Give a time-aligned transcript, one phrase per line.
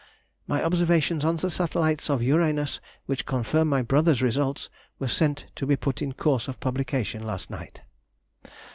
[0.47, 5.67] My observations on the satellites of Uranus, which confirm my brother's results, were sent to
[5.67, 7.81] be put in course of publication last night."